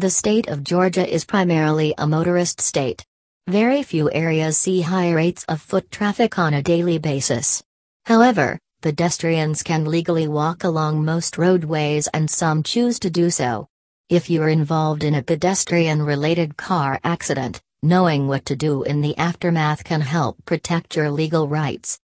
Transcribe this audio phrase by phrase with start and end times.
[0.00, 3.04] The state of Georgia is primarily a motorist state.
[3.48, 7.64] Very few areas see high rates of foot traffic on a daily basis.
[8.06, 13.66] However, pedestrians can legally walk along most roadways and some choose to do so.
[14.08, 19.00] If you are involved in a pedestrian related car accident, knowing what to do in
[19.00, 21.98] the aftermath can help protect your legal rights.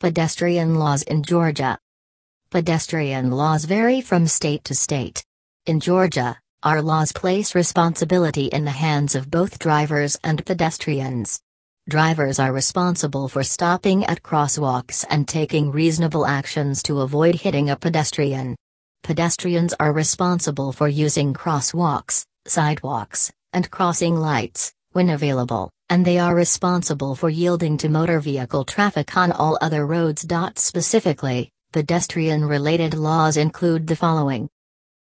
[0.00, 1.78] Pedestrian laws in Georgia.
[2.50, 5.22] Pedestrian laws vary from state to state.
[5.66, 11.40] In Georgia, our laws place responsibility in the hands of both drivers and pedestrians.
[11.88, 17.76] Drivers are responsible for stopping at crosswalks and taking reasonable actions to avoid hitting a
[17.76, 18.56] pedestrian.
[19.04, 26.34] Pedestrians are responsible for using crosswalks, sidewalks, and crossing lights, when available, and they are
[26.34, 30.26] responsible for yielding to motor vehicle traffic on all other roads.
[30.56, 34.50] Specifically, pedestrian related laws include the following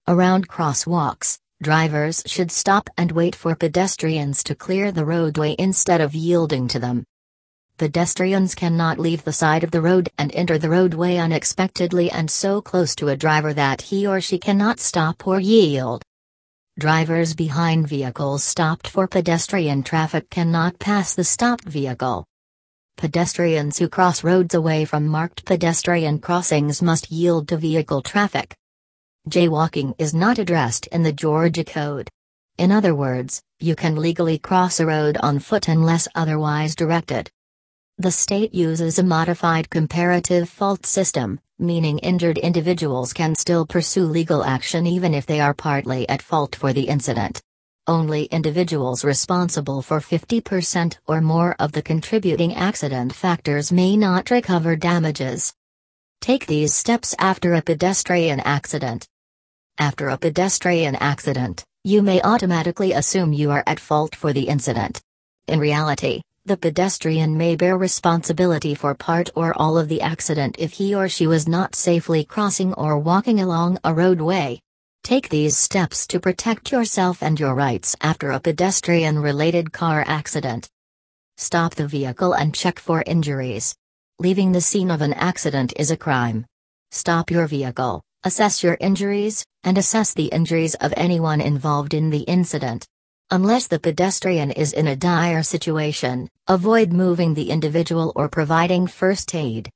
[0.08, 6.14] Around crosswalks, drivers should stop and wait for pedestrians to clear the roadway instead of
[6.14, 7.04] yielding to them.
[7.76, 12.62] Pedestrians cannot leave the side of the road and enter the roadway unexpectedly and so
[12.62, 16.04] close to a driver that he or she cannot stop or yield.
[16.78, 22.24] Drivers behind vehicles stopped for pedestrian traffic cannot pass the stopped vehicle.
[22.96, 28.54] Pedestrians who cross roads away from marked pedestrian crossings must yield to vehicle traffic.
[29.28, 32.08] Jaywalking is not addressed in the Georgia Code.
[32.58, 37.28] In other words, you can legally cross a road on foot unless otherwise directed.
[37.98, 44.44] The state uses a modified comparative fault system, meaning injured individuals can still pursue legal
[44.44, 47.42] action even if they are partly at fault for the incident.
[47.88, 54.76] Only individuals responsible for 50% or more of the contributing accident factors may not recover
[54.76, 55.52] damages.
[56.20, 59.08] Take these steps after a pedestrian accident.
[59.78, 65.02] After a pedestrian accident, you may automatically assume you are at fault for the incident.
[65.48, 70.72] In reality, the pedestrian may bear responsibility for part or all of the accident if
[70.72, 74.58] he or she was not safely crossing or walking along a roadway.
[75.04, 80.70] Take these steps to protect yourself and your rights after a pedestrian related car accident.
[81.36, 83.74] Stop the vehicle and check for injuries.
[84.20, 86.46] Leaving the scene of an accident is a crime.
[86.90, 92.22] Stop your vehicle assess your injuries, and assess the injuries of anyone involved in the
[92.22, 92.86] incident.
[93.30, 99.34] Unless the pedestrian is in a dire situation, avoid moving the individual or providing first
[99.34, 99.68] aid.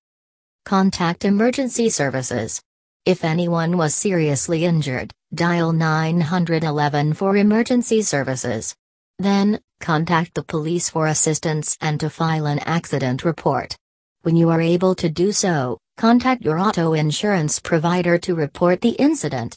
[0.65, 2.63] Contact emergency services.
[3.07, 8.77] If anyone was seriously injured, dial 911 for emergency services.
[9.19, 13.77] Then, contact the police for assistance and to file an accident report.
[14.23, 18.97] When you are able to do so, Contact your auto insurance provider to report the
[18.99, 19.55] incident.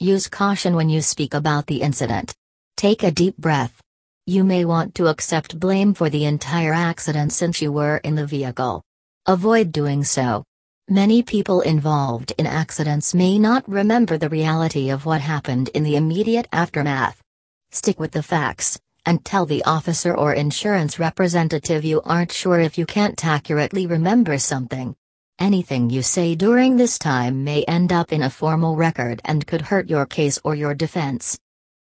[0.00, 2.34] Use caution when you speak about the incident.
[2.76, 3.80] Take a deep breath.
[4.26, 8.26] You may want to accept blame for the entire accident since you were in the
[8.26, 8.82] vehicle.
[9.26, 10.42] Avoid doing so.
[10.88, 15.94] Many people involved in accidents may not remember the reality of what happened in the
[15.94, 17.22] immediate aftermath.
[17.70, 18.76] Stick with the facts,
[19.06, 24.36] and tell the officer or insurance representative you aren't sure if you can't accurately remember
[24.36, 24.96] something.
[25.40, 29.62] Anything you say during this time may end up in a formal record and could
[29.62, 31.38] hurt your case or your defense.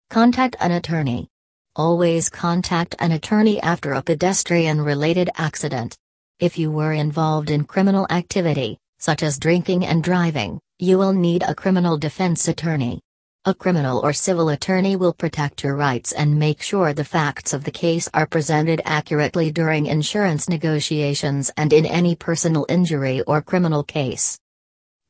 [0.09, 1.27] Contact an attorney.
[1.75, 5.97] Always contact an attorney after a pedestrian related accident.
[6.39, 11.43] If you were involved in criminal activity, such as drinking and driving, you will need
[11.43, 13.01] a criminal defense attorney.
[13.45, 17.65] A criminal or civil attorney will protect your rights and make sure the facts of
[17.65, 23.83] the case are presented accurately during insurance negotiations and in any personal injury or criminal
[23.83, 24.39] case.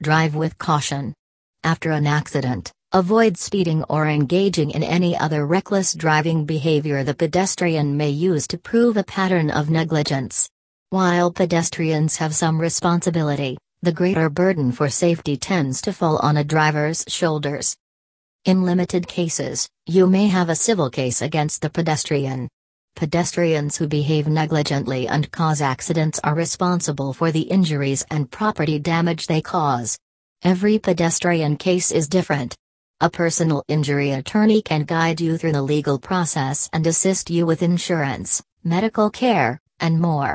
[0.01, 1.13] Drive with caution.
[1.63, 7.95] After an accident, avoid speeding or engaging in any other reckless driving behavior the pedestrian
[7.95, 10.49] may use to prove a pattern of negligence.
[10.89, 16.43] While pedestrians have some responsibility, the greater burden for safety tends to fall on a
[16.43, 17.75] driver's shoulders.
[18.45, 22.49] In limited cases, you may have a civil case against the pedestrian.
[22.93, 29.27] Pedestrians who behave negligently and cause accidents are responsible for the injuries and property damage
[29.27, 29.97] they cause.
[30.43, 32.53] Every pedestrian case is different.
[32.99, 37.63] A personal injury attorney can guide you through the legal process and assist you with
[37.63, 40.31] insurance, medical care, and more.